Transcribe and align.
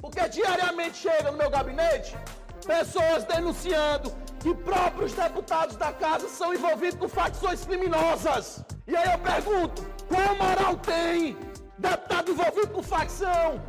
Porque 0.00 0.28
diariamente 0.28 0.96
chega 0.96 1.30
no 1.30 1.38
meu 1.38 1.50
gabinete 1.50 2.16
pessoas 2.66 3.24
denunciando 3.24 4.12
que 4.40 4.54
próprios 4.54 5.12
deputados 5.12 5.76
da 5.76 5.92
casa 5.92 6.28
são 6.28 6.54
envolvidos 6.54 6.98
com 6.98 7.08
facções 7.08 7.64
criminosas. 7.64 8.64
E 8.86 8.96
aí 8.96 9.12
eu 9.12 9.18
pergunto, 9.18 9.86
qual 10.08 10.36
moral 10.36 10.76
tem 10.76 11.36
deputado 11.78 12.32
envolvido 12.32 12.68
com 12.68 12.82
facção? 12.82 13.60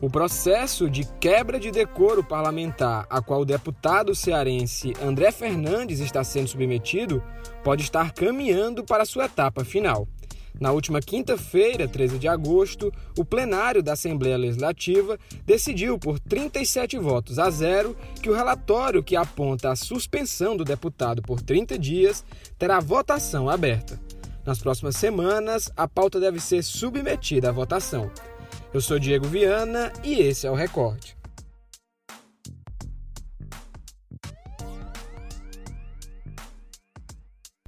O 0.00 0.10
processo 0.10 0.90
de 0.90 1.04
quebra 1.20 1.60
de 1.60 1.70
decoro 1.70 2.24
parlamentar 2.24 3.06
a 3.08 3.22
qual 3.22 3.42
o 3.42 3.44
deputado 3.44 4.14
cearense 4.14 4.92
André 5.00 5.30
Fernandes 5.30 6.00
está 6.00 6.24
sendo 6.24 6.48
submetido 6.48 7.22
pode 7.62 7.82
estar 7.82 8.12
caminhando 8.12 8.84
para 8.84 9.04
sua 9.04 9.26
etapa 9.26 9.64
final. 9.64 10.08
Na 10.60 10.70
última 10.70 11.00
quinta-feira, 11.00 11.88
13 11.88 12.18
de 12.18 12.28
agosto, 12.28 12.92
o 13.18 13.24
plenário 13.24 13.82
da 13.82 13.94
Assembleia 13.94 14.36
Legislativa 14.36 15.18
decidiu 15.44 15.98
por 15.98 16.20
37 16.20 16.96
votos 16.96 17.38
a 17.38 17.50
zero 17.50 17.96
que 18.22 18.30
o 18.30 18.34
relatório 18.34 19.02
que 19.02 19.16
aponta 19.16 19.70
a 19.70 19.76
suspensão 19.76 20.56
do 20.56 20.64
deputado 20.64 21.20
por 21.22 21.40
30 21.40 21.76
dias 21.78 22.24
terá 22.56 22.78
votação 22.78 23.50
aberta. 23.50 24.00
Nas 24.46 24.58
próximas 24.58 24.96
semanas, 24.96 25.72
a 25.76 25.88
pauta 25.88 26.20
deve 26.20 26.38
ser 26.38 26.62
submetida 26.62 27.48
à 27.48 27.52
votação. 27.52 28.10
Eu 28.72 28.80
sou 28.80 28.98
Diego 28.98 29.26
Viana 29.26 29.92
e 30.04 30.14
esse 30.20 30.46
é 30.46 30.50
o 30.50 30.54
Recorte. 30.54 31.16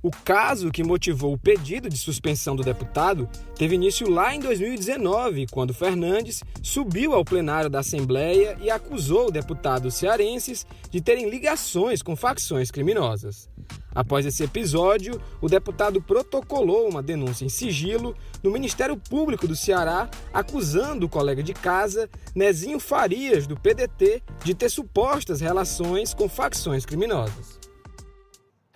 O 0.03 0.11
caso 0.11 0.71
que 0.71 0.85
motivou 0.85 1.33
o 1.33 1.39
pedido 1.39 1.89
de 1.89 1.97
suspensão 1.97 2.55
do 2.55 2.63
deputado 2.63 3.29
teve 3.57 3.75
início 3.75 4.09
lá 4.09 4.33
em 4.35 4.39
2019, 4.39 5.47
quando 5.51 5.75
Fernandes 5.75 6.45
subiu 6.63 7.15
ao 7.15 7.25
plenário 7.25 7.71
da 7.71 7.81
Assembleia 7.81 8.59
e 8.61 8.71
acusou 8.71 9.33
deputados 9.33 9.95
cearenses 9.95 10.67
de 10.91 11.01
terem 11.01 11.29
ligações 11.29 12.03
com 12.03 12.15
facções 12.15 12.71
criminosas. 12.71 13.49
Após 13.93 14.27
esse 14.27 14.45
episódio, 14.45 15.21
o 15.41 15.49
deputado 15.49 16.01
protocolou 16.01 16.89
uma 16.89 17.03
denúncia 17.03 17.47
em 17.47 17.49
sigilo 17.49 18.15
no 18.45 18.53
Ministério 18.53 18.99
Público 18.99 19.49
do 19.49 19.57
Ceará, 19.57 20.11
acusando 20.33 21.07
o 21.07 21.09
colega 21.09 21.43
de 21.43 21.55
casa, 21.55 22.09
Nezinho 22.35 22.79
Farias, 22.79 23.47
do 23.47 23.59
PDT, 23.59 24.23
de 24.45 24.55
ter 24.55 24.69
supostas 24.69 25.41
relações 25.41 26.13
com 26.13 26.29
facções 26.29 26.85
criminosas. 26.85 27.59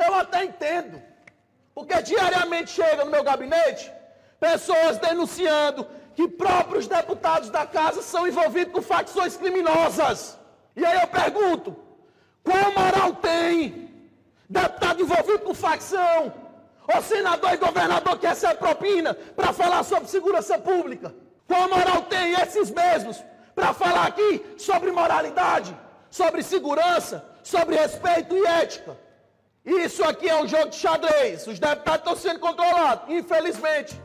Eu 0.00 0.14
até 0.14 0.45
entendo 0.45 1.09
porque 1.75 2.03
diariamente 2.03 2.71
chega 2.71 3.05
no 3.05 3.11
meu 3.11 3.23
gabinete 3.23 3.93
pessoas 4.39 4.99
denunciando 4.99 5.87
que 6.15 6.27
próprios 6.27 6.87
deputados 6.87 7.51
da 7.51 7.67
casa 7.67 8.03
são 8.03 8.27
envolvidos 8.27 8.73
com 8.73 8.83
facções 8.83 9.37
criminosas. 9.37 10.39
E 10.75 10.85
aí 10.85 11.01
eu 11.01 11.07
pergunto: 11.07 11.77
qual 12.43 12.73
moral 12.73 13.15
tem 13.15 13.91
deputado 14.48 15.03
envolvido 15.03 15.41
com 15.41 15.55
facção? 15.55 16.33
Ou 16.93 17.03
senador 17.03 17.53
e 17.53 17.57
governador 17.57 18.19
que 18.19 18.27
recebe 18.27 18.57
propina 18.57 19.15
para 19.15 19.53
falar 19.53 19.85
sobre 19.85 20.09
segurança 20.09 20.59
pública? 20.59 21.15
Qual 21.47 21.69
moral 21.69 22.03
tem 22.03 22.33
esses 22.33 22.71
mesmos 22.71 23.23
para 23.55 23.73
falar 23.73 24.07
aqui 24.09 24.45
sobre 24.59 24.91
moralidade, 24.91 25.77
sobre 26.11 26.43
segurança, 26.43 27.25
sobre 27.43 27.77
respeito 27.77 28.35
e 28.37 28.47
ética? 28.47 28.97
Isso 29.64 30.03
aqui 30.05 30.28
é 30.28 30.42
um 30.42 30.48
jogo 30.48 30.70
de 30.70 30.77
xadrez. 30.77 31.47
Os 31.47 31.58
deputados 31.58 32.00
estão 32.00 32.16
sendo 32.16 32.41
controlados, 32.41 33.08
infelizmente. 33.14 34.00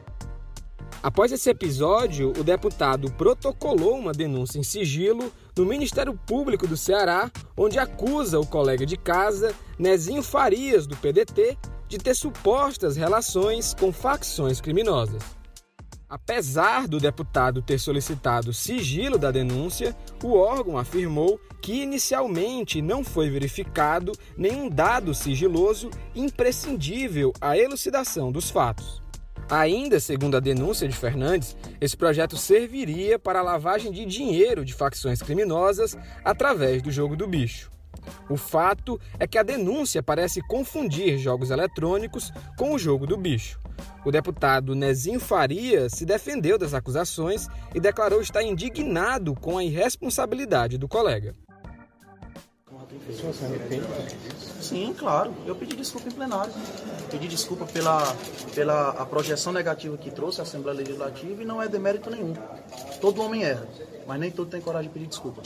Após 1.02 1.32
esse 1.32 1.50
episódio, 1.50 2.34
o 2.38 2.44
deputado 2.44 3.12
protocolou 3.12 3.96
uma 3.98 4.12
denúncia 4.12 4.60
em 4.60 4.64
sigilo 4.64 5.32
no 5.56 5.66
Ministério 5.66 6.20
Público 6.26 6.68
do 6.68 6.76
Ceará, 6.76 7.32
onde 7.56 7.78
acusa 7.78 8.40
o 8.40 8.46
colega 8.46 8.86
de 8.86 8.98
casa, 8.98 9.54
Nezinho 9.78 10.24
Farias, 10.24 10.88
do 10.88 10.98
PDT, 10.98 11.58
de 11.88 11.98
ter 12.00 12.16
supostas 12.16 12.98
relações 12.98 13.74
com 13.74 13.94
facções 13.94 14.60
criminosas. 14.60 15.22
Apesar 16.16 16.88
do 16.88 16.98
deputado 16.98 17.62
ter 17.62 17.78
solicitado 17.78 18.54
sigilo 18.54 19.18
da 19.18 19.32
denúncia, 19.32 19.94
o 20.24 20.34
órgão 20.38 20.78
afirmou 20.78 21.38
que 21.62 21.82
inicialmente 21.82 22.82
não 22.82 23.04
foi 23.04 23.30
verificado 23.30 24.14
nenhum 24.38 24.70
dado 24.70 25.14
sigiloso 25.14 25.90
imprescindível 26.16 27.34
à 27.42 27.58
elucidação 27.58 28.32
dos 28.32 28.50
fatos. 28.50 29.04
Ainda 29.50 30.00
segundo 30.00 30.38
a 30.38 30.40
denúncia 30.40 30.88
de 30.88 30.96
Fernandes, 30.96 31.58
esse 31.82 31.98
projeto 31.98 32.38
serviria 32.38 33.20
para 33.20 33.40
a 33.40 33.44
lavagem 33.44 33.92
de 33.92 34.06
dinheiro 34.06 34.64
de 34.64 34.74
facções 34.74 35.22
criminosas 35.22 35.98
através 36.24 36.82
do 36.82 36.92
jogo 36.92 37.18
do 37.18 37.28
bicho. 37.28 37.70
O 38.30 38.38
fato 38.38 38.98
é 39.20 39.28
que 39.28 39.38
a 39.38 39.44
denúncia 39.44 40.02
parece 40.02 40.40
confundir 40.48 41.18
jogos 41.18 41.52
eletrônicos 41.52 42.32
com 42.58 42.74
o 42.74 42.80
jogo 42.80 43.06
do 43.06 43.18
bicho. 43.18 43.60
O 44.06 44.12
deputado 44.12 44.76
Nezinho 44.76 45.20
Faria 45.20 45.90
se 45.90 46.06
defendeu 46.06 46.58
das 46.58 46.74
acusações 46.74 47.48
e 47.74 47.80
declarou 47.80 48.22
estar 48.22 48.44
indignado 48.44 49.34
com 49.34 49.58
a 49.58 49.64
irresponsabilidade 49.64 50.78
do 50.78 50.88
colega. 50.88 51.34
Sim, 54.62 54.94
claro. 54.98 55.34
Eu 55.46 55.56
pedi 55.56 55.76
desculpa 55.76 56.08
em 56.08 56.12
plenário. 56.12 56.54
Pedi 57.10 57.28
desculpa 57.28 57.66
pela, 57.66 58.02
pela 58.54 58.90
a 58.90 59.06
projeção 59.06 59.52
negativa 59.52 59.98
que 59.98 60.12
trouxe 60.12 60.40
a 60.40 60.44
Assembleia 60.44 60.78
Legislativa 60.78 61.42
e 61.42 61.46
não 61.46 61.62
é 61.62 61.68
demérito 61.68 62.10
nenhum. 62.10 62.34
Todo 63.02 63.22
homem 63.22 63.44
erra, 63.44 63.68
mas 64.08 64.20
nem 64.20 64.32
todo 64.32 64.50
tem 64.50 64.62
coragem 64.62 64.88
de 64.88 64.94
pedir 64.94 65.08
desculpa. 65.08 65.42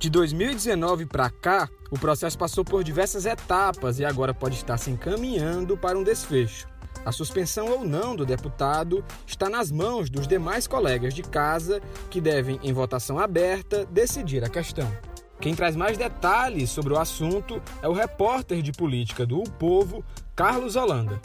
De 0.00 0.08
2019 0.08 1.04
para 1.04 1.28
cá, 1.28 1.68
o 1.90 1.98
processo 1.98 2.38
passou 2.38 2.64
por 2.64 2.82
diversas 2.82 3.26
etapas 3.26 3.98
e 3.98 4.04
agora 4.06 4.32
pode 4.32 4.54
estar 4.54 4.78
se 4.78 4.90
encaminhando 4.90 5.76
para 5.76 5.98
um 5.98 6.02
desfecho. 6.02 6.66
A 7.04 7.12
suspensão 7.12 7.68
ou 7.68 7.84
não 7.84 8.16
do 8.16 8.24
deputado 8.24 9.04
está 9.26 9.50
nas 9.50 9.70
mãos 9.70 10.08
dos 10.08 10.26
demais 10.26 10.66
colegas 10.66 11.12
de 11.12 11.22
casa 11.22 11.82
que 12.08 12.18
devem, 12.18 12.58
em 12.62 12.72
votação 12.72 13.18
aberta, 13.18 13.84
decidir 13.90 14.42
a 14.42 14.48
questão. 14.48 14.90
Quem 15.38 15.54
traz 15.54 15.76
mais 15.76 15.98
detalhes 15.98 16.70
sobre 16.70 16.94
o 16.94 16.98
assunto 16.98 17.62
é 17.82 17.88
o 17.88 17.92
repórter 17.92 18.62
de 18.62 18.72
política 18.72 19.26
do 19.26 19.40
o 19.40 19.50
Povo, 19.50 20.02
Carlos 20.34 20.76
Holanda. 20.76 21.20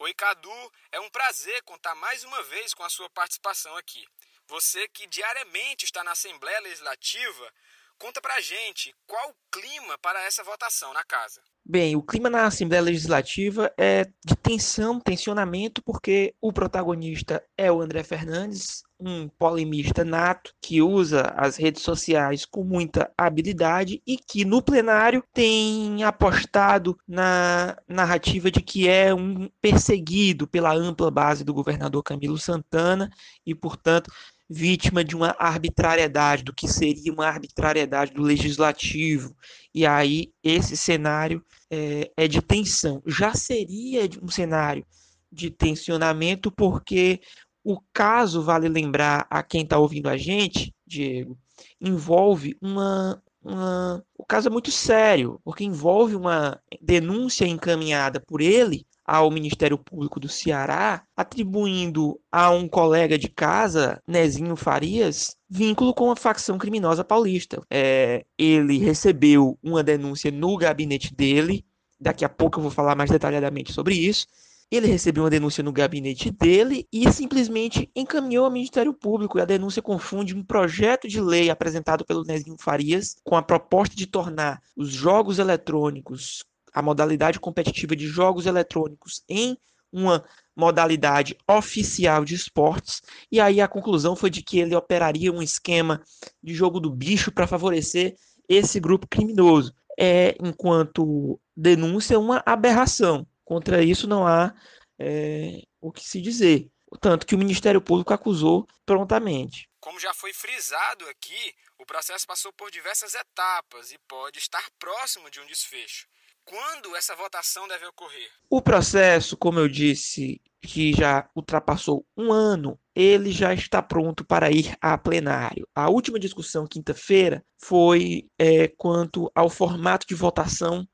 Oi, 0.00 0.12
Cadu. 0.12 0.50
É 0.90 0.98
um 0.98 1.08
prazer 1.08 1.62
contar 1.62 1.94
mais 1.94 2.24
uma 2.24 2.42
vez 2.42 2.74
com 2.74 2.82
a 2.82 2.90
sua 2.90 3.08
participação 3.10 3.76
aqui. 3.76 4.04
Você 4.50 4.88
que 4.88 5.06
diariamente 5.06 5.84
está 5.84 6.02
na 6.02 6.10
Assembleia 6.10 6.58
Legislativa, 6.58 7.52
conta 7.96 8.20
pra 8.20 8.40
gente 8.40 8.92
qual 9.06 9.30
o 9.30 9.34
clima 9.48 9.96
para 9.98 10.24
essa 10.24 10.42
votação 10.42 10.92
na 10.92 11.04
casa. 11.04 11.40
Bem, 11.64 11.94
o 11.94 12.02
clima 12.02 12.28
na 12.28 12.46
Assembleia 12.46 12.82
Legislativa 12.82 13.72
é 13.78 14.06
de 14.24 14.34
tensão, 14.42 14.98
tensionamento, 14.98 15.80
porque 15.84 16.34
o 16.40 16.52
protagonista 16.52 17.44
é 17.56 17.70
o 17.70 17.80
André 17.80 18.02
Fernandes, 18.02 18.82
um 18.98 19.28
polemista 19.28 20.02
nato 20.04 20.52
que 20.60 20.82
usa 20.82 21.32
as 21.36 21.56
redes 21.56 21.82
sociais 21.82 22.44
com 22.44 22.64
muita 22.64 23.12
habilidade 23.16 24.02
e 24.04 24.18
que 24.18 24.44
no 24.44 24.60
plenário 24.60 25.22
tem 25.32 26.02
apostado 26.02 26.98
na 27.06 27.76
narrativa 27.86 28.50
de 28.50 28.60
que 28.60 28.88
é 28.88 29.14
um 29.14 29.48
perseguido 29.62 30.48
pela 30.48 30.74
ampla 30.74 31.08
base 31.08 31.44
do 31.44 31.54
governador 31.54 32.02
Camilo 32.02 32.36
Santana 32.36 33.08
e, 33.46 33.54
portanto, 33.54 34.10
vítima 34.50 35.04
de 35.04 35.14
uma 35.14 35.36
arbitrariedade, 35.38 36.42
do 36.42 36.52
que 36.52 36.66
seria 36.66 37.12
uma 37.12 37.26
arbitrariedade 37.26 38.12
do 38.12 38.20
legislativo. 38.20 39.32
E 39.72 39.86
aí 39.86 40.32
esse 40.42 40.76
cenário 40.76 41.44
é, 41.70 42.10
é 42.16 42.26
de 42.26 42.42
tensão. 42.42 43.00
Já 43.06 43.32
seria 43.32 44.08
um 44.20 44.28
cenário 44.28 44.84
de 45.30 45.50
tensionamento, 45.50 46.50
porque 46.50 47.20
o 47.62 47.80
caso, 47.92 48.42
vale 48.42 48.68
lembrar 48.68 49.24
a 49.30 49.40
quem 49.40 49.62
está 49.62 49.78
ouvindo 49.78 50.08
a 50.08 50.16
gente, 50.16 50.74
Diego, 50.84 51.38
envolve 51.80 52.56
uma, 52.60 53.22
uma. 53.40 54.04
O 54.18 54.24
caso 54.24 54.48
é 54.48 54.50
muito 54.50 54.72
sério, 54.72 55.40
porque 55.44 55.62
envolve 55.62 56.16
uma 56.16 56.60
denúncia 56.80 57.46
encaminhada 57.46 58.20
por 58.20 58.40
ele 58.40 58.84
ao 59.10 59.28
Ministério 59.28 59.76
Público 59.76 60.20
do 60.20 60.28
Ceará, 60.28 61.02
atribuindo 61.16 62.20
a 62.30 62.48
um 62.52 62.68
colega 62.68 63.18
de 63.18 63.28
casa, 63.28 64.00
Nezinho 64.06 64.54
Farias, 64.54 65.34
vínculo 65.48 65.92
com 65.92 66.12
a 66.12 66.16
facção 66.16 66.56
criminosa 66.56 67.02
paulista. 67.02 67.60
É, 67.68 68.24
ele 68.38 68.78
recebeu 68.78 69.58
uma 69.60 69.82
denúncia 69.82 70.30
no 70.30 70.56
gabinete 70.56 71.12
dele, 71.12 71.66
daqui 72.00 72.24
a 72.24 72.28
pouco 72.28 72.60
eu 72.60 72.62
vou 72.62 72.70
falar 72.70 72.94
mais 72.94 73.10
detalhadamente 73.10 73.72
sobre 73.72 73.96
isso. 73.96 74.28
Ele 74.70 74.86
recebeu 74.86 75.24
uma 75.24 75.30
denúncia 75.30 75.64
no 75.64 75.72
gabinete 75.72 76.30
dele 76.30 76.86
e 76.92 77.10
simplesmente 77.10 77.90
encaminhou 77.96 78.44
ao 78.44 78.50
Ministério 78.52 78.94
Público. 78.94 79.36
E 79.36 79.42
a 79.42 79.44
denúncia 79.44 79.82
confunde 79.82 80.36
um 80.36 80.44
projeto 80.44 81.08
de 81.08 81.20
lei 81.20 81.50
apresentado 81.50 82.04
pelo 82.04 82.22
Nezinho 82.22 82.54
Farias 82.60 83.16
com 83.24 83.34
a 83.34 83.42
proposta 83.42 83.96
de 83.96 84.06
tornar 84.06 84.60
os 84.76 84.92
jogos 84.92 85.40
eletrônicos 85.40 86.44
a 86.72 86.82
modalidade 86.82 87.40
competitiva 87.40 87.96
de 87.96 88.06
jogos 88.06 88.46
eletrônicos 88.46 89.22
em 89.28 89.56
uma 89.92 90.24
modalidade 90.54 91.36
oficial 91.48 92.24
de 92.24 92.34
esportes, 92.34 93.02
e 93.30 93.40
aí 93.40 93.60
a 93.60 93.68
conclusão 93.68 94.14
foi 94.14 94.30
de 94.30 94.42
que 94.42 94.58
ele 94.58 94.74
operaria 94.74 95.32
um 95.32 95.42
esquema 95.42 96.02
de 96.42 96.54
jogo 96.54 96.78
do 96.78 96.90
bicho 96.90 97.32
para 97.32 97.46
favorecer 97.46 98.14
esse 98.48 98.78
grupo 98.78 99.06
criminoso. 99.08 99.74
É, 99.98 100.34
enquanto 100.40 101.40
denúncia, 101.56 102.18
uma 102.18 102.42
aberração. 102.46 103.26
Contra 103.44 103.82
isso 103.82 104.06
não 104.06 104.26
há 104.26 104.54
é, 104.98 105.62
o 105.80 105.92
que 105.92 106.02
se 106.02 106.20
dizer. 106.20 106.70
Tanto 107.00 107.26
que 107.26 107.34
o 107.34 107.38
Ministério 107.38 107.80
Público 107.80 108.12
acusou 108.12 108.66
prontamente. 108.84 109.68
Como 109.78 110.00
já 110.00 110.12
foi 110.14 110.32
frisado 110.32 111.06
aqui, 111.08 111.54
o 111.78 111.86
processo 111.86 112.26
passou 112.26 112.52
por 112.52 112.70
diversas 112.70 113.14
etapas 113.14 113.92
e 113.92 113.98
pode 114.08 114.38
estar 114.38 114.62
próximo 114.78 115.30
de 115.30 115.40
um 115.40 115.46
desfecho. 115.46 116.06
Quando 116.50 116.96
essa 116.96 117.14
votação 117.14 117.68
deve 117.68 117.86
ocorrer? 117.86 118.28
O 118.50 118.60
processo, 118.60 119.36
como 119.36 119.60
eu 119.60 119.68
disse, 119.68 120.40
que 120.60 120.92
já 120.92 121.30
ultrapassou 121.32 122.04
um 122.16 122.32
ano, 122.32 122.76
ele 122.92 123.30
já 123.30 123.54
está 123.54 123.80
pronto 123.80 124.24
para 124.24 124.50
ir 124.50 124.76
a 124.80 124.98
plenário. 124.98 125.64
A 125.72 125.88
última 125.88 126.18
discussão, 126.18 126.66
quinta-feira, 126.66 127.44
foi 127.56 128.28
é, 128.36 128.66
quanto 128.66 129.30
ao 129.32 129.48
formato 129.48 130.04
de 130.08 130.14
votação 130.16 130.84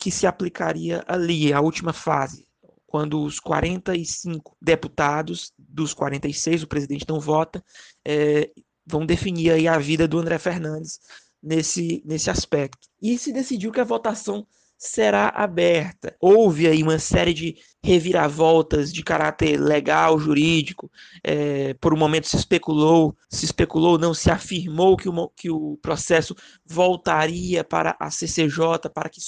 que 0.00 0.10
se 0.10 0.26
aplicaria 0.26 1.04
ali, 1.06 1.52
a 1.52 1.60
última 1.60 1.92
fase, 1.92 2.44
quando 2.84 3.22
os 3.22 3.38
45 3.38 4.56
deputados 4.60 5.52
dos 5.56 5.94
46, 5.94 6.64
o 6.64 6.66
presidente 6.66 7.06
não 7.08 7.20
vota, 7.20 7.64
é, 8.04 8.50
vão 8.84 9.06
definir 9.06 9.52
aí 9.52 9.68
a 9.68 9.78
vida 9.78 10.08
do 10.08 10.18
André 10.18 10.40
Fernandes 10.40 10.98
nesse, 11.40 12.02
nesse 12.04 12.30
aspecto. 12.30 12.88
E 13.00 13.16
se 13.16 13.32
decidiu 13.32 13.70
que 13.70 13.80
a 13.80 13.84
votação 13.84 14.44
será 14.86 15.30
aberta. 15.30 16.14
Houve 16.20 16.68
aí 16.68 16.82
uma 16.82 16.98
série 16.98 17.32
de 17.32 17.56
reviravoltas 17.82 18.92
de 18.92 19.02
caráter 19.02 19.58
legal, 19.58 20.18
jurídico. 20.18 20.90
É, 21.22 21.72
por 21.74 21.94
um 21.94 21.96
momento 21.96 22.28
se 22.28 22.36
especulou, 22.36 23.16
se 23.30 23.46
especulou, 23.46 23.98
não 23.98 24.12
se 24.12 24.30
afirmou 24.30 24.96
que 24.96 25.08
o, 25.08 25.28
que 25.30 25.50
o 25.50 25.78
processo 25.78 26.34
voltaria 26.66 27.64
para 27.64 27.96
a 27.98 28.10
CCJ, 28.10 28.90
para 28.92 29.08
que, 29.08 29.20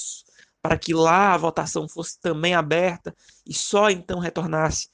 para 0.61 0.77
que 0.77 0.93
lá 0.93 1.33
a 1.33 1.37
votação 1.37 1.89
fosse 1.89 2.19
também 2.19 2.53
aberta 2.53 3.15
e 3.45 3.53
só 3.53 3.89
então 3.89 4.19
retornasse 4.19 4.89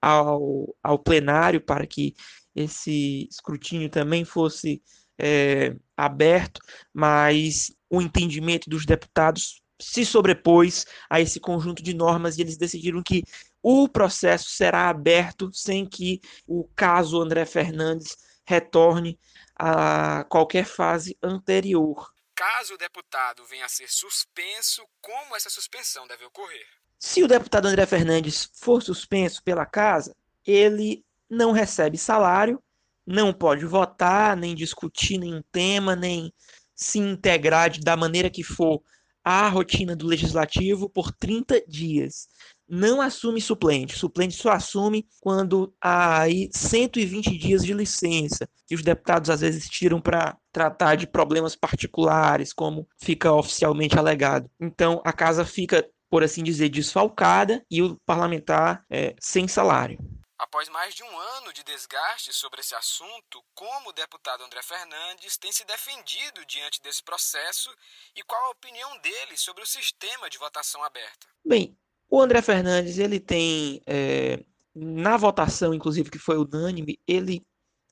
ao, 0.00 0.74
ao 0.82 0.98
plenário 0.98 1.60
para 1.60 1.86
que 1.86 2.14
esse 2.54 3.28
escrutínio 3.30 3.90
também 3.90 4.24
fosse 4.24 4.82
é, 5.18 5.76
aberto, 5.94 6.58
mas 6.92 7.70
o 7.90 8.00
entendimento 8.00 8.70
dos 8.70 8.86
deputados 8.86 9.62
se 9.80 10.04
sobrepôs 10.04 10.86
a 11.08 11.20
esse 11.20 11.38
conjunto 11.38 11.82
de 11.82 11.94
normas 11.94 12.36
e 12.36 12.40
eles 12.40 12.56
decidiram 12.56 13.02
que 13.02 13.22
o 13.62 13.88
processo 13.88 14.50
será 14.50 14.88
aberto 14.88 15.50
sem 15.52 15.84
que 15.86 16.20
o 16.46 16.64
caso 16.74 17.20
André 17.20 17.44
Fernandes 17.44 18.16
retorne 18.44 19.18
a 19.54 20.24
qualquer 20.24 20.64
fase 20.64 21.16
anterior. 21.22 22.12
Caso 22.34 22.74
o 22.74 22.78
deputado 22.78 23.44
venha 23.46 23.64
a 23.64 23.68
ser 23.68 23.88
suspenso, 23.88 24.86
como 25.00 25.34
essa 25.34 25.50
suspensão 25.50 26.06
deve 26.06 26.24
ocorrer? 26.26 26.66
Se 26.98 27.22
o 27.22 27.28
deputado 27.28 27.66
André 27.66 27.86
Fernandes 27.86 28.50
for 28.54 28.82
suspenso 28.82 29.42
pela 29.42 29.66
casa, 29.66 30.14
ele 30.46 31.04
não 31.28 31.52
recebe 31.52 31.98
salário, 31.98 32.62
não 33.06 33.32
pode 33.32 33.64
votar, 33.64 34.36
nem 34.36 34.54
discutir 34.54 35.18
nenhum 35.18 35.42
tema, 35.50 35.96
nem 35.96 36.32
se 36.74 36.98
integrar 36.98 37.70
da 37.80 37.96
maneira 37.96 38.28
que 38.30 38.42
for 38.42 38.82
a 39.26 39.48
rotina 39.48 39.96
do 39.96 40.06
legislativo 40.06 40.88
por 40.88 41.10
30 41.10 41.60
dias. 41.66 42.28
Não 42.68 43.00
assume 43.00 43.40
suplente. 43.40 43.98
Suplente 43.98 44.36
só 44.36 44.50
assume 44.50 45.04
quando 45.20 45.74
há 45.82 46.20
aí 46.20 46.48
120 46.52 47.36
dias 47.36 47.64
de 47.64 47.74
licença, 47.74 48.48
que 48.68 48.76
os 48.76 48.82
deputados 48.82 49.28
às 49.28 49.40
vezes 49.40 49.68
tiram 49.68 50.00
para 50.00 50.36
tratar 50.52 50.94
de 50.94 51.08
problemas 51.08 51.56
particulares, 51.56 52.52
como 52.52 52.86
fica 53.00 53.32
oficialmente 53.32 53.98
alegado. 53.98 54.48
Então 54.60 55.02
a 55.04 55.12
casa 55.12 55.44
fica, 55.44 55.84
por 56.08 56.22
assim 56.22 56.44
dizer, 56.44 56.68
desfalcada 56.68 57.64
e 57.68 57.82
o 57.82 57.96
parlamentar 58.06 58.84
é, 58.88 59.16
sem 59.18 59.48
salário. 59.48 59.98
Após 60.38 60.68
mais 60.68 60.94
de 60.94 61.02
um 61.02 61.18
ano 61.18 61.52
de 61.52 61.64
desgaste 61.64 62.30
sobre 62.32 62.60
esse 62.60 62.74
assunto, 62.74 63.42
como 63.54 63.88
o 63.88 63.92
deputado 63.92 64.44
André 64.44 64.62
Fernandes 64.62 65.38
tem 65.38 65.50
se 65.50 65.64
defendido 65.64 66.44
diante 66.44 66.80
desse 66.82 67.02
processo 67.02 67.74
e 68.14 68.22
qual 68.22 68.46
a 68.46 68.50
opinião 68.50 68.98
dele 68.98 69.36
sobre 69.36 69.62
o 69.62 69.66
sistema 69.66 70.28
de 70.28 70.36
votação 70.36 70.84
aberta? 70.84 71.26
Bem, 71.42 71.78
o 72.08 72.20
André 72.20 72.42
Fernandes, 72.42 72.98
ele 72.98 73.18
tem, 73.18 73.80
é, 73.86 74.44
na 74.74 75.16
votação, 75.16 75.72
inclusive, 75.72 76.10
que 76.10 76.18
foi 76.18 76.36
unânime, 76.36 77.00
ele 77.06 77.44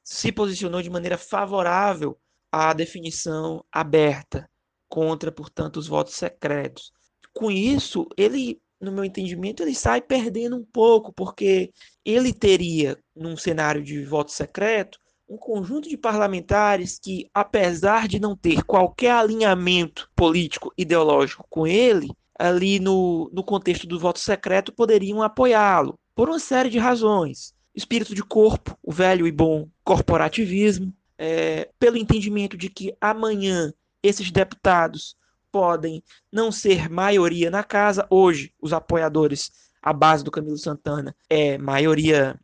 se 0.04 0.30
posicionou 0.30 0.82
de 0.82 0.90
maneira 0.90 1.16
favorável 1.16 2.20
à 2.52 2.74
definição 2.74 3.64
aberta, 3.72 4.48
contra, 4.86 5.32
portanto, 5.32 5.78
os 5.78 5.88
votos 5.88 6.14
secretos. 6.14 6.92
Com 7.32 7.50
isso, 7.50 8.06
ele 8.18 8.62
no 8.84 8.92
meu 8.92 9.04
entendimento, 9.04 9.62
ele 9.62 9.74
sai 9.74 10.00
perdendo 10.00 10.56
um 10.56 10.64
pouco, 10.64 11.12
porque 11.12 11.72
ele 12.04 12.32
teria, 12.32 12.98
num 13.16 13.36
cenário 13.36 13.82
de 13.82 14.04
voto 14.04 14.30
secreto, 14.30 14.98
um 15.28 15.36
conjunto 15.36 15.88
de 15.88 15.96
parlamentares 15.96 16.98
que, 16.98 17.28
apesar 17.32 18.06
de 18.06 18.20
não 18.20 18.36
ter 18.36 18.62
qualquer 18.62 19.12
alinhamento 19.12 20.10
político 20.14 20.72
ideológico 20.76 21.46
com 21.48 21.66
ele, 21.66 22.08
ali 22.38 22.78
no, 22.78 23.30
no 23.32 23.42
contexto 23.42 23.86
do 23.86 23.98
voto 23.98 24.18
secreto 24.18 24.72
poderiam 24.72 25.22
apoiá-lo, 25.22 25.98
por 26.14 26.28
uma 26.28 26.38
série 26.38 26.68
de 26.68 26.78
razões. 26.78 27.54
Espírito 27.74 28.14
de 28.14 28.22
corpo, 28.22 28.76
o 28.82 28.92
velho 28.92 29.26
e 29.26 29.32
bom 29.32 29.68
corporativismo, 29.82 30.92
é, 31.18 31.68
pelo 31.78 31.96
entendimento 31.96 32.56
de 32.56 32.68
que 32.68 32.94
amanhã 33.00 33.72
esses 34.02 34.30
deputados 34.30 35.16
podem 35.54 36.02
não 36.32 36.50
ser 36.50 36.90
maioria 36.90 37.48
na 37.48 37.62
casa. 37.62 38.04
Hoje, 38.10 38.52
os 38.60 38.72
apoiadores, 38.72 39.52
a 39.80 39.92
base 39.92 40.24
do 40.24 40.30
Camilo 40.32 40.58
Santana, 40.58 41.14
é 41.30 41.56
maioria 41.56 42.36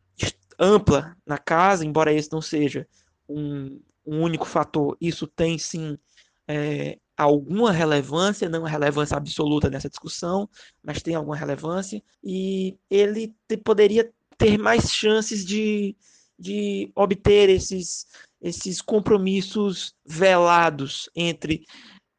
ampla 0.56 1.16
na 1.26 1.36
casa, 1.36 1.84
embora 1.84 2.12
esse 2.12 2.30
não 2.30 2.40
seja 2.40 2.86
um, 3.28 3.80
um 4.06 4.22
único 4.22 4.46
fator. 4.46 4.96
Isso 5.00 5.26
tem 5.26 5.58
sim 5.58 5.98
é, 6.46 7.00
alguma 7.16 7.72
relevância, 7.72 8.48
não 8.48 8.62
relevância 8.62 9.16
absoluta 9.16 9.68
nessa 9.68 9.88
discussão, 9.88 10.48
mas 10.80 11.02
tem 11.02 11.16
alguma 11.16 11.34
relevância. 11.34 12.00
E 12.22 12.78
ele 12.88 13.34
te, 13.48 13.56
poderia 13.56 14.08
ter 14.38 14.56
mais 14.56 14.88
chances 14.88 15.44
de, 15.44 15.96
de 16.38 16.92
obter 16.94 17.48
esses, 17.48 18.06
esses 18.40 18.80
compromissos 18.80 19.96
velados 20.06 21.10
entre 21.16 21.64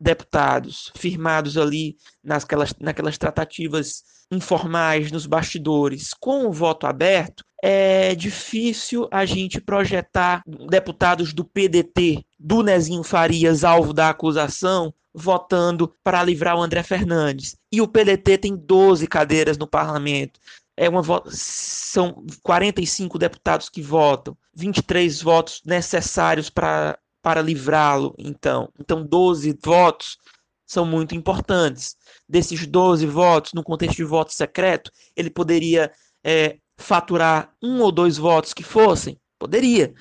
deputados 0.01 0.91
firmados 0.97 1.57
ali 1.57 1.95
nasquelas, 2.23 2.73
naquelas 2.79 3.17
tratativas 3.17 4.03
informais 4.31 5.11
nos 5.11 5.27
bastidores 5.27 6.11
com 6.19 6.47
o 6.47 6.51
voto 6.51 6.87
aberto, 6.87 7.43
é 7.61 8.15
difícil 8.15 9.07
a 9.11 9.25
gente 9.25 9.61
projetar 9.61 10.41
deputados 10.67 11.31
do 11.31 11.45
PDT, 11.45 12.25
do 12.39 12.63
Nezinho 12.63 13.03
Farias, 13.03 13.63
alvo 13.63 13.93
da 13.93 14.09
acusação, 14.09 14.91
votando 15.13 15.93
para 16.03 16.23
livrar 16.23 16.57
o 16.57 16.61
André 16.61 16.81
Fernandes. 16.81 17.55
E 17.71 17.81
o 17.81 17.87
PDT 17.87 18.39
tem 18.39 18.55
12 18.55 19.05
cadeiras 19.05 19.57
no 19.57 19.67
parlamento. 19.67 20.39
É 20.75 20.89
uma 20.89 21.03
são 21.27 22.25
45 22.41 23.19
deputados 23.19 23.69
que 23.69 23.81
votam, 23.81 24.35
23 24.55 25.21
votos 25.21 25.61
necessários 25.65 26.49
para 26.49 26.97
para 27.21 27.41
livrá-lo, 27.41 28.15
então. 28.17 28.71
Então, 28.79 29.05
12 29.05 29.57
votos 29.63 30.17
são 30.65 30.85
muito 30.85 31.13
importantes. 31.15 31.95
Desses 32.27 32.65
12 32.65 33.05
votos, 33.05 33.53
no 33.53 33.63
contexto 33.63 33.97
de 33.97 34.03
voto 34.03 34.33
secreto, 34.33 34.91
ele 35.15 35.29
poderia 35.29 35.91
é, 36.23 36.57
faturar 36.77 37.53
um 37.61 37.81
ou 37.81 37.91
dois 37.91 38.17
votos 38.17 38.53
que 38.53 38.63
fossem? 38.63 39.19
Poderia. 39.37 39.93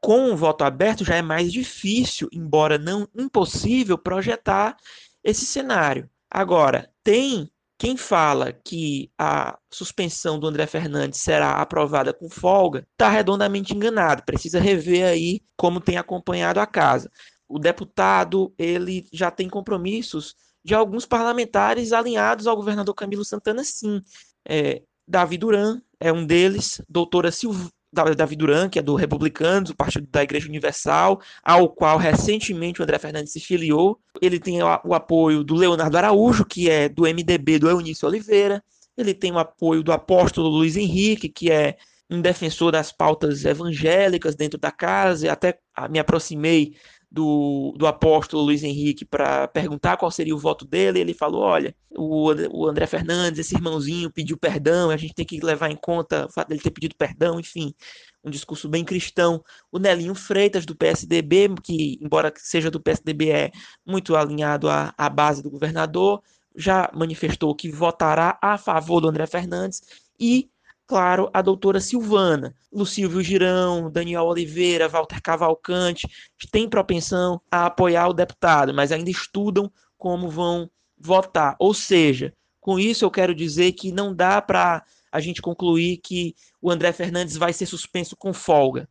Com 0.00 0.32
o 0.32 0.36
voto 0.36 0.62
aberto 0.62 1.04
já 1.04 1.16
é 1.16 1.22
mais 1.22 1.52
difícil, 1.52 2.28
embora 2.32 2.78
não 2.78 3.08
impossível, 3.16 3.98
projetar 3.98 4.76
esse 5.24 5.44
cenário. 5.44 6.08
Agora, 6.30 6.90
tem 7.02 7.50
quem 7.78 7.96
fala 7.96 8.52
que 8.52 9.08
a 9.16 9.56
suspensão 9.70 10.38
do 10.38 10.48
André 10.48 10.66
Fernandes 10.66 11.20
será 11.20 11.52
aprovada 11.52 12.12
com 12.12 12.28
folga 12.28 12.84
está 12.92 13.08
redondamente 13.08 13.72
enganado. 13.72 14.24
Precisa 14.24 14.58
rever 14.58 15.06
aí 15.06 15.40
como 15.56 15.80
tem 15.80 15.96
acompanhado 15.96 16.58
a 16.58 16.66
casa. 16.66 17.08
O 17.48 17.56
deputado 17.56 18.52
ele 18.58 19.06
já 19.12 19.30
tem 19.30 19.48
compromissos 19.48 20.34
de 20.64 20.74
alguns 20.74 21.06
parlamentares 21.06 21.92
alinhados 21.92 22.48
ao 22.48 22.56
governador 22.56 22.94
Camilo 22.94 23.24
Santana, 23.24 23.62
sim. 23.62 24.02
É, 24.46 24.82
Davi 25.06 25.38
Duran 25.38 25.80
é 26.00 26.12
um 26.12 26.26
deles, 26.26 26.82
doutora 26.88 27.30
Silv 27.30 27.70
Davi 28.04 28.36
Duran, 28.36 28.68
que 28.68 28.78
é 28.78 28.82
do 28.82 28.94
Republicanos, 28.94 29.70
o 29.70 29.76
Partido 29.76 30.06
da 30.10 30.22
Igreja 30.22 30.48
Universal, 30.48 31.20
ao 31.42 31.68
qual 31.68 31.98
recentemente 31.98 32.80
o 32.80 32.84
André 32.84 32.98
Fernandes 32.98 33.32
se 33.32 33.40
filiou. 33.40 33.98
Ele 34.20 34.38
tem 34.38 34.62
o 34.62 34.94
apoio 34.94 35.44
do 35.44 35.54
Leonardo 35.54 35.96
Araújo, 35.96 36.44
que 36.44 36.68
é 36.68 36.88
do 36.88 37.02
MDB 37.02 37.58
do 37.58 37.68
Eunício 37.68 38.08
Oliveira. 38.08 38.62
ele 38.96 39.14
tem 39.14 39.30
o 39.30 39.38
apoio 39.38 39.82
do 39.82 39.92
apóstolo 39.92 40.48
Luiz 40.48 40.76
Henrique, 40.76 41.28
que 41.28 41.50
é 41.50 41.76
um 42.10 42.20
defensor 42.20 42.72
das 42.72 42.90
pautas 42.90 43.44
evangélicas 43.44 44.34
dentro 44.34 44.58
da 44.58 44.70
casa, 44.70 45.30
até 45.30 45.58
me 45.90 45.98
aproximei 45.98 46.74
do, 47.10 47.74
do 47.76 47.86
apóstolo 47.86 48.42
Luiz 48.42 48.62
Henrique 48.62 49.04
para 49.04 49.48
perguntar 49.48 49.96
qual 49.96 50.10
seria 50.10 50.34
o 50.34 50.38
voto 50.38 50.64
dele. 50.66 51.00
Ele 51.00 51.14
falou: 51.14 51.42
olha, 51.42 51.74
o, 51.90 52.30
o 52.52 52.66
André 52.66 52.86
Fernandes, 52.86 53.40
esse 53.40 53.54
irmãozinho, 53.54 54.10
pediu 54.10 54.36
perdão, 54.36 54.90
a 54.90 54.96
gente 54.96 55.14
tem 55.14 55.24
que 55.24 55.40
levar 55.40 55.70
em 55.70 55.76
conta 55.76 56.26
o 56.26 56.32
fato 56.32 56.48
dele 56.48 56.60
ter 56.60 56.70
pedido 56.70 56.94
perdão, 56.96 57.40
enfim, 57.40 57.74
um 58.22 58.30
discurso 58.30 58.68
bem 58.68 58.84
cristão. 58.84 59.42
O 59.72 59.78
Nelinho 59.78 60.14
Freitas, 60.14 60.66
do 60.66 60.76
PSDB, 60.76 61.54
que, 61.62 61.98
embora 62.00 62.32
seja 62.36 62.70
do 62.70 62.80
PSDB, 62.80 63.30
é 63.30 63.50
muito 63.86 64.14
alinhado 64.14 64.68
à, 64.68 64.92
à 64.96 65.08
base 65.08 65.42
do 65.42 65.50
governador, 65.50 66.22
já 66.54 66.90
manifestou 66.94 67.54
que 67.54 67.70
votará 67.70 68.38
a 68.42 68.58
favor 68.58 69.00
do 69.00 69.08
André 69.08 69.26
Fernandes 69.26 69.80
e 70.18 70.50
claro, 70.88 71.30
a 71.34 71.42
doutora 71.42 71.80
Silvana, 71.80 72.56
Lucílio 72.72 73.22
Girão, 73.22 73.90
Daniel 73.90 74.24
Oliveira, 74.24 74.88
Walter 74.88 75.20
Cavalcante, 75.20 76.08
têm 76.50 76.66
propensão 76.68 77.40
a 77.50 77.66
apoiar 77.66 78.08
o 78.08 78.14
deputado, 78.14 78.72
mas 78.72 78.90
ainda 78.90 79.10
estudam 79.10 79.70
como 79.98 80.30
vão 80.30 80.70
votar. 80.98 81.54
Ou 81.58 81.74
seja, 81.74 82.34
com 82.58 82.78
isso 82.78 83.04
eu 83.04 83.10
quero 83.10 83.34
dizer 83.34 83.72
que 83.72 83.92
não 83.92 84.14
dá 84.14 84.40
para 84.40 84.82
a 85.12 85.20
gente 85.20 85.42
concluir 85.42 85.98
que 85.98 86.34
o 86.60 86.70
André 86.70 86.90
Fernandes 86.92 87.36
vai 87.36 87.52
ser 87.52 87.66
suspenso 87.66 88.16
com 88.16 88.32
folga. 88.32 88.88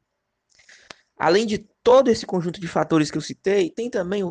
Além 1.17 1.47
de 1.47 1.57
todo 1.81 2.09
esse 2.09 2.27
conjunto 2.27 2.61
de 2.61 2.67
fatores 2.67 3.09
que 3.09 3.17
eu 3.17 3.21
citei, 3.21 3.71
tem 3.71 3.89
também 3.89 4.21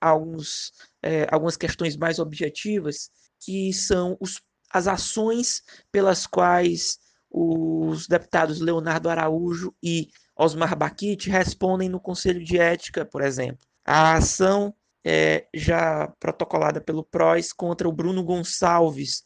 alguns, 0.00 0.72
é, 1.00 1.28
algumas 1.30 1.56
questões 1.56 1.96
mais 1.96 2.18
objetivas, 2.18 3.08
que 3.38 3.72
são 3.72 4.16
os, 4.18 4.42
as 4.68 4.88
ações 4.88 5.62
pelas 5.92 6.26
quais 6.26 7.03
os 7.36 8.06
deputados 8.06 8.60
Leonardo 8.60 9.10
Araújo 9.10 9.74
e 9.82 10.08
Osmar 10.36 10.78
Baquite 10.78 11.28
respondem 11.28 11.88
no 11.88 11.98
Conselho 11.98 12.44
de 12.44 12.56
Ética, 12.56 13.04
por 13.04 13.22
exemplo. 13.22 13.58
A 13.84 14.14
ação 14.14 14.72
é, 15.04 15.48
já 15.52 16.06
protocolada 16.20 16.80
pelo 16.80 17.02
PROS 17.02 17.52
contra 17.52 17.88
o 17.88 17.92
Bruno 17.92 18.22
Gonçalves, 18.22 19.24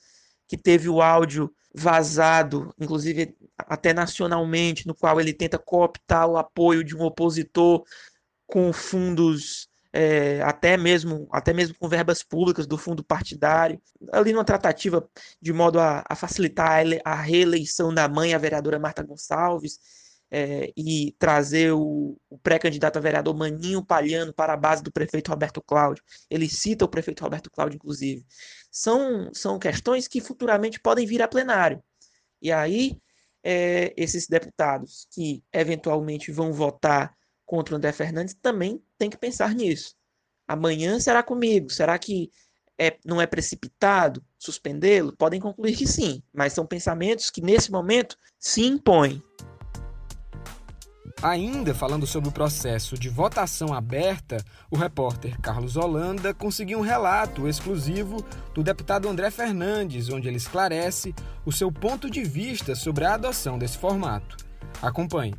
que 0.49 0.57
teve 0.57 0.89
o 0.89 1.03
áudio 1.03 1.53
vazado, 1.75 2.75
inclusive 2.81 3.37
até 3.59 3.93
nacionalmente, 3.93 4.87
no 4.87 4.95
qual 4.95 5.21
ele 5.21 5.35
tenta 5.35 5.59
cooptar 5.59 6.27
o 6.27 6.39
apoio 6.39 6.83
de 6.83 6.97
um 6.97 7.03
opositor 7.03 7.85
com 8.47 8.73
fundos 8.73 9.69
é, 9.99 10.41
até 10.43 10.77
mesmo 10.77 11.27
até 11.33 11.53
mesmo 11.53 11.75
com 11.77 11.89
verbas 11.89 12.23
públicas 12.23 12.69
do 12.69 12.79
fundo 12.79 13.03
partidário, 13.03 13.83
ali 14.13 14.33
numa 14.33 14.45
tratativa 14.45 15.09
de 15.43 15.53
modo 15.53 15.81
a, 15.81 16.05
a 16.09 16.15
facilitar 16.15 16.85
a, 17.05 17.15
reeleição 17.17 17.93
da 17.93 18.09
mãe, 18.09 18.33
a 18.33 18.39
vereadora 18.39 18.79
Marta 18.79 19.03
Gonçalves, 19.03 19.81
é, 20.31 20.73
e 20.77 21.17
trazer 21.19 21.73
o, 21.73 22.17
o 22.31 22.39
pré-candidato 22.39 22.97
a 22.97 23.01
vereador 23.01 23.37
Maninho 23.37 23.85
Palhano 23.85 24.33
para 24.33 24.53
a 24.53 24.57
base 24.57 24.85
do 24.85 24.93
prefeito 24.93 25.33
Roberto 25.33 25.61
Cláudio. 25.61 26.05
Ele 26.31 26.49
cita 26.49 26.85
o 26.85 26.89
prefeito 26.89 27.25
Roberto 27.25 27.51
Cláudio, 27.51 27.77
inclusive. 27.77 28.25
São, 28.71 29.35
são 29.35 29.59
questões 29.59 30.07
que 30.07 30.21
futuramente 30.21 30.79
podem 30.79 31.07
vir 31.07 31.23
a 31.23 31.27
plenário. 31.27 31.83
E 32.41 32.53
aí, 32.53 33.01
é, 33.43 33.93
esses 33.97 34.29
deputados 34.29 35.09
que 35.11 35.43
eventualmente 35.53 36.31
vão 36.31 36.53
votar 36.53 37.13
contra 37.45 37.75
o 37.75 37.79
André 37.79 37.91
Fernandes 37.91 38.35
também 38.41 38.81
tem 38.99 39.09
que 39.09 39.17
pensar 39.17 39.55
nisso. 39.55 39.95
Amanhã 40.47 40.99
será 40.99 41.23
comigo. 41.23 41.71
Será 41.71 41.99
que 41.99 42.31
é, 42.79 42.97
não 43.05 43.21
é 43.21 43.27
precipitado 43.27 44.23
suspendê-lo? 44.39 45.15
Podem 45.17 45.41
concluir 45.41 45.77
que 45.77 45.87
sim, 45.87 46.23
mas 46.33 46.53
são 46.53 46.67
pensamentos 46.67 47.31
que 47.31 47.41
nesse 47.41 47.71
momento 47.71 48.17
se 48.39 48.63
impõem. 48.63 49.23
Ainda 51.21 51.75
falando 51.75 52.07
sobre 52.07 52.29
o 52.29 52.33
processo 52.33 52.97
de 52.97 53.09
votação 53.09 53.75
aberta, 53.75 54.37
o 54.71 54.77
repórter 54.77 55.41
Carlos 55.41 55.77
Holanda 55.77 56.33
conseguiu 56.33 56.79
um 56.79 56.83
relato 56.83 57.49
exclusivo 57.49 58.25
do 58.55 58.63
deputado 58.63 59.09
André 59.09 59.29
Fernandes, 59.29 60.09
onde 60.11 60.29
ele 60.29 60.37
esclarece 60.37 61.13
o 61.45 61.51
seu 61.51 61.73
ponto 61.73 62.09
de 62.09 62.23
vista 62.23 62.77
sobre 62.77 63.05
a 63.05 63.15
adoção 63.15 63.59
desse 63.59 63.77
formato. 63.77 64.37
Acompanhe 64.81 65.35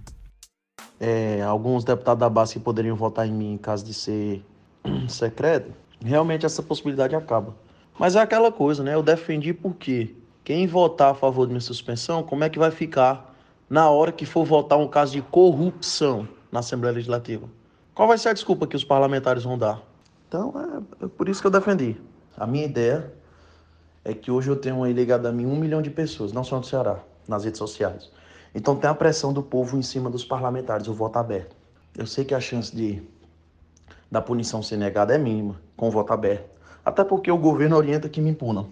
é, 0.99 1.41
alguns 1.41 1.83
deputados 1.83 2.19
da 2.19 2.29
base 2.29 2.53
que 2.53 2.59
poderiam 2.59 2.95
votar 2.95 3.27
em 3.27 3.31
mim 3.31 3.53
em 3.53 3.57
caso 3.57 3.85
de 3.85 3.93
ser 3.93 4.43
secreto, 5.07 5.71
realmente 6.03 6.45
essa 6.45 6.61
possibilidade 6.61 7.15
acaba. 7.15 7.55
Mas 7.97 8.15
é 8.15 8.19
aquela 8.19 8.51
coisa, 8.51 8.83
né? 8.83 8.93
Eu 8.93 9.03
defendi 9.03 9.53
porque 9.53 10.15
quem 10.43 10.65
votar 10.67 11.11
a 11.11 11.13
favor 11.13 11.45
de 11.45 11.51
minha 11.51 11.61
suspensão, 11.61 12.23
como 12.23 12.43
é 12.43 12.49
que 12.49 12.57
vai 12.57 12.71
ficar 12.71 13.35
na 13.69 13.89
hora 13.89 14.11
que 14.11 14.25
for 14.25 14.45
votar 14.45 14.77
um 14.79 14.87
caso 14.87 15.13
de 15.13 15.21
corrupção 15.21 16.27
na 16.51 16.59
Assembleia 16.59 16.95
Legislativa? 16.95 17.47
Qual 17.93 18.07
vai 18.07 18.17
ser 18.17 18.29
a 18.29 18.33
desculpa 18.33 18.65
que 18.65 18.75
os 18.75 18.83
parlamentares 18.83 19.43
vão 19.43 19.57
dar? 19.57 19.81
Então, 20.27 20.53
é, 21.01 21.05
é 21.05 21.07
por 21.07 21.27
isso 21.27 21.41
que 21.41 21.47
eu 21.47 21.51
defendi. 21.51 21.97
A 22.37 22.47
minha 22.47 22.65
ideia 22.65 23.11
é 24.05 24.13
que 24.13 24.31
hoje 24.31 24.49
eu 24.49 24.55
tenho 24.55 24.81
aí 24.83 24.93
ligado 24.93 25.25
a 25.25 25.31
mim 25.31 25.45
um 25.45 25.55
milhão 25.55 25.81
de 25.81 25.89
pessoas, 25.89 26.31
não 26.31 26.43
só 26.43 26.57
no 26.57 26.63
Ceará, 26.63 26.99
nas 27.27 27.43
redes 27.43 27.57
sociais. 27.57 28.09
Então 28.53 28.75
tem 28.75 28.89
a 28.89 28.93
pressão 28.93 29.31
do 29.31 29.43
povo 29.43 29.77
em 29.77 29.81
cima 29.81 30.09
dos 30.09 30.25
parlamentares, 30.25 30.87
o 30.87 30.93
voto 30.93 31.17
aberto. 31.17 31.55
Eu 31.97 32.07
sei 32.07 32.25
que 32.25 32.33
a 32.33 32.39
chance 32.39 32.75
de 32.75 33.01
da 34.11 34.21
punição 34.21 34.63
ser 34.63 34.77
negada 34.77 35.13
é 35.13 35.17
mínima 35.17 35.61
com 35.77 35.87
o 35.87 35.91
voto 35.91 36.11
aberto, 36.11 36.49
até 36.83 37.03
porque 37.03 37.31
o 37.31 37.37
governo 37.37 37.75
orienta 37.75 38.09
que 38.09 38.19
me 38.19 38.31
impunam. 38.31 38.67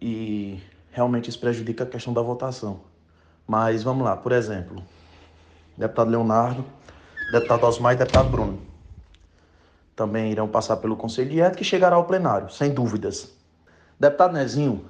E 0.00 0.60
realmente 0.90 1.30
isso 1.30 1.38
prejudica 1.38 1.84
a 1.84 1.86
questão 1.86 2.12
da 2.12 2.20
votação. 2.20 2.80
Mas 3.46 3.84
vamos 3.84 4.04
lá, 4.04 4.16
por 4.16 4.32
exemplo, 4.32 4.82
deputado 5.76 6.10
Leonardo, 6.10 6.64
deputado 7.30 7.64
Osmar 7.64 7.94
e 7.94 7.96
deputado 7.96 8.28
Bruno 8.28 8.72
também 9.94 10.32
irão 10.32 10.48
passar 10.48 10.78
pelo 10.78 10.96
Conselho 10.96 11.30
de 11.30 11.40
Ética 11.40 11.62
e 11.62 11.64
chegará 11.64 11.96
ao 11.96 12.04
plenário, 12.04 12.50
sem 12.50 12.72
dúvidas. 12.72 13.30
Deputado 13.98 14.32
Nezinho 14.32 14.84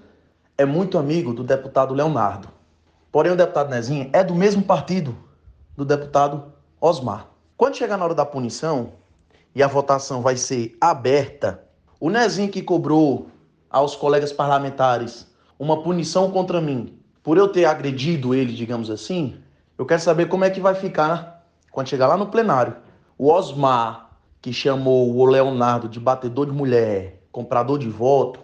é 0.56 0.64
muito 0.64 0.96
amigo 0.96 1.34
do 1.34 1.42
deputado 1.42 1.92
Leonardo. 1.92 2.48
Porém, 3.12 3.30
o 3.30 3.36
deputado 3.36 3.68
Nezinho 3.68 4.08
é 4.10 4.24
do 4.24 4.34
mesmo 4.34 4.62
partido 4.62 5.14
do 5.76 5.84
deputado 5.84 6.50
Osmar. 6.80 7.28
Quando 7.58 7.76
chegar 7.76 7.98
na 7.98 8.06
hora 8.06 8.14
da 8.14 8.24
punição 8.24 8.94
e 9.54 9.62
a 9.62 9.68
votação 9.68 10.22
vai 10.22 10.34
ser 10.34 10.74
aberta, 10.80 11.62
o 12.00 12.08
Nezinho 12.08 12.50
que 12.50 12.62
cobrou 12.62 13.28
aos 13.68 13.94
colegas 13.94 14.32
parlamentares 14.32 15.30
uma 15.58 15.82
punição 15.82 16.30
contra 16.30 16.58
mim 16.58 16.98
por 17.22 17.36
eu 17.36 17.48
ter 17.48 17.66
agredido 17.66 18.34
ele, 18.34 18.54
digamos 18.54 18.90
assim, 18.90 19.36
eu 19.76 19.84
quero 19.84 20.00
saber 20.00 20.26
como 20.26 20.46
é 20.46 20.50
que 20.50 20.60
vai 20.60 20.74
ficar 20.74 21.46
quando 21.70 21.88
chegar 21.88 22.06
lá 22.06 22.16
no 22.16 22.28
plenário. 22.28 22.76
O 23.18 23.30
Osmar, 23.30 24.10
que 24.40 24.54
chamou 24.54 25.14
o 25.14 25.24
Leonardo 25.26 25.86
de 25.86 26.00
batedor 26.00 26.46
de 26.46 26.52
mulher, 26.52 27.22
comprador 27.30 27.78
de 27.78 27.88
voto 27.90 28.40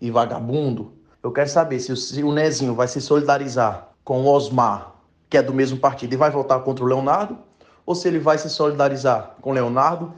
e 0.00 0.12
vagabundo, 0.12 0.92
eu 1.22 1.32
quero 1.32 1.50
saber 1.50 1.80
se 1.80 2.22
o 2.22 2.32
Nezinho 2.32 2.74
vai 2.74 2.86
se 2.86 3.00
solidarizar 3.00 3.91
com 4.04 4.22
o 4.22 4.26
Osmar, 4.26 4.92
que 5.28 5.36
é 5.36 5.42
do 5.42 5.54
mesmo 5.54 5.78
partido, 5.78 6.12
e 6.12 6.16
vai 6.16 6.30
votar 6.30 6.60
contra 6.60 6.84
o 6.84 6.88
Leonardo, 6.88 7.38
ou 7.84 7.94
se 7.94 8.08
ele 8.08 8.18
vai 8.18 8.38
se 8.38 8.48
solidarizar 8.50 9.36
com 9.40 9.50
o 9.50 9.52
Leonardo 9.52 10.12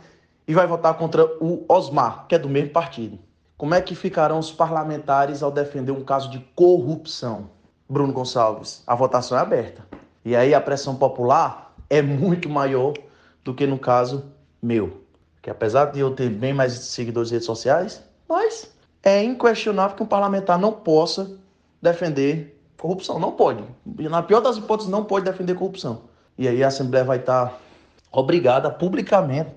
e 0.47 0.55
vai 0.55 0.67
votar 0.67 0.95
contra 0.95 1.25
o 1.41 1.65
Osmar, 1.69 2.27
que 2.29 2.35
é 2.35 2.39
do 2.39 2.49
mesmo 2.49 2.71
partido. 2.71 3.19
Como 3.57 3.75
é 3.75 3.81
que 3.81 3.95
ficarão 3.95 4.39
os 4.39 4.51
parlamentares 4.51 5.43
ao 5.43 5.51
defender 5.51 5.93
um 5.93 6.05
caso 6.05 6.29
de 6.31 6.41
corrupção? 6.55 7.49
Bruno 7.89 8.13
Gonçalves, 8.13 8.83
a 8.87 8.95
votação 8.95 9.39
é 9.39 9.41
aberta. 9.41 9.87
E 10.25 10.35
aí 10.35 10.55
a 10.55 10.61
pressão 10.61 10.97
popular 10.97 11.75
é 11.89 12.03
muito 12.03 12.49
maior 12.49 12.95
do 13.45 13.55
que 13.55 13.67
no 13.67 13.79
caso 13.79 14.25
meu. 14.61 15.03
Que 15.41 15.51
apesar 15.51 15.87
de 15.87 16.01
eu 16.01 16.15
ter 16.15 16.31
bem 16.31 16.53
mais 16.53 16.73
seguidores 16.73 17.31
nas 17.31 17.33
redes 17.33 17.47
sociais, 17.47 18.03
mas 18.29 18.71
é 19.03 19.23
inquestionável 19.23 19.97
que 19.97 20.03
um 20.03 20.07
parlamentar 20.07 20.59
não 20.59 20.73
possa 20.73 21.39
defender 21.81 22.54
corrupção. 22.85 23.19
Não 23.19 23.33
pode. 23.33 23.65
Na 23.87 24.23
pior 24.23 24.41
das 24.41 24.59
hipóteses, 24.59 24.91
não 24.91 25.05
pode 25.05 25.25
defender 25.25 25.55
corrupção. 25.55 26.03
E 26.37 26.47
aí 26.47 26.63
a 26.63 26.69
Assembleia 26.69 27.03
vai 27.03 27.17
estar 27.17 27.59
obrigada 28.13 28.71
publicamente 28.71 29.51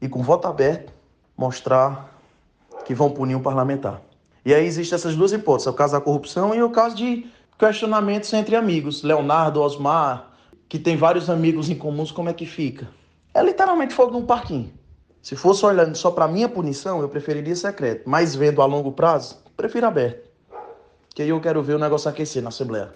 e 0.00 0.08
com 0.08 0.22
voto 0.22 0.48
aberto 0.48 0.90
mostrar 1.36 2.10
que 2.86 2.94
vão 2.94 3.10
punir 3.10 3.34
um 3.34 3.42
parlamentar. 3.42 4.00
E 4.46 4.54
aí 4.54 4.64
existem 4.64 4.96
essas 4.96 5.14
duas 5.14 5.30
hipóteses, 5.30 5.66
o 5.66 5.74
caso 5.74 5.92
da 5.92 6.00
corrupção 6.00 6.54
e 6.54 6.62
o 6.62 6.70
caso 6.70 6.96
de 6.96 7.26
questionamentos 7.58 8.32
entre 8.32 8.56
amigos. 8.56 9.02
Leonardo, 9.02 9.60
Osmar, 9.60 10.30
que 10.66 10.78
tem 10.78 10.96
vários 10.96 11.28
amigos 11.28 11.68
em 11.68 11.74
comuns, 11.74 12.10
como 12.10 12.30
é 12.30 12.32
que 12.32 12.46
fica? 12.46 12.88
É 13.34 13.42
literalmente 13.42 13.92
fogo 13.92 14.12
num 14.12 14.24
parquinho. 14.24 14.72
Se 15.20 15.36
fosse 15.36 15.66
olhando 15.66 15.94
só 15.94 16.10
para 16.10 16.26
minha 16.26 16.48
punição, 16.48 17.02
eu 17.02 17.10
preferiria 17.10 17.54
secreto. 17.54 18.08
Mas 18.08 18.34
vendo 18.34 18.62
a 18.62 18.64
longo 18.64 18.92
prazo, 18.92 19.36
prefiro 19.54 19.86
aberto 19.86 20.29
que 21.20 21.24
aí 21.24 21.28
eu 21.28 21.38
quero 21.38 21.62
ver 21.62 21.74
o 21.74 21.78
negócio 21.78 22.08
aquecer 22.08 22.42
na 22.42 22.48
Assembleia. 22.48 22.94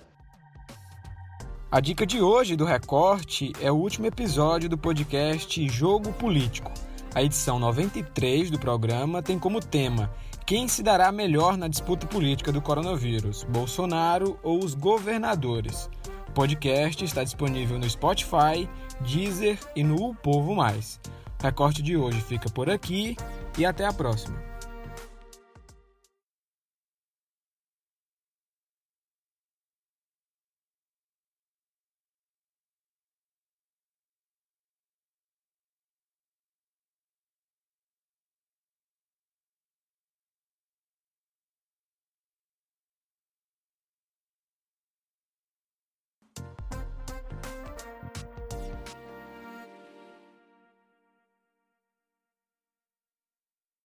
A 1.71 1.79
dica 1.79 2.07
de 2.07 2.23
hoje 2.23 2.57
do 2.57 2.65
Recorte 2.65 3.53
é 3.61 3.71
o 3.71 3.75
último 3.75 4.07
episódio 4.07 4.67
do 4.67 4.79
podcast 4.79 5.69
Jogo 5.69 6.11
Político. 6.15 6.73
A 7.15 7.23
edição 7.23 7.59
93 7.59 8.51
do 8.51 8.59
programa 8.59 9.23
tem 9.23 9.39
como 9.39 9.61
tema 9.61 10.11
Quem 10.47 10.67
se 10.69 10.83
dará 10.83 11.13
melhor 11.13 11.59
na 11.59 11.69
disputa 11.69 12.07
política 12.07 12.51
do 12.51 12.63
coronavírus, 12.63 13.45
Bolsonaro 13.45 14.39
ou 14.43 14.65
os 14.65 14.73
governadores? 14.73 15.91
O 16.27 16.33
podcast 16.33 17.05
está 17.05 17.23
disponível 17.23 17.79
no 17.79 17.91
Spotify, 17.91 18.67
Deezer 19.03 19.59
e 19.77 19.85
no 19.85 20.15
Povo 20.15 20.55
Mais. 20.55 20.99
O 21.39 21.43
recorte 21.43 21.83
de 21.83 21.95
hoje 21.95 22.23
fica 22.23 22.49
por 22.49 22.71
aqui 22.71 23.19
e 23.59 23.67
até 23.67 23.85
a 23.85 23.93
próxima. 23.93 24.54